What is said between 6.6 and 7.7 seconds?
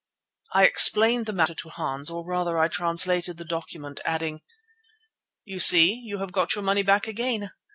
money back again.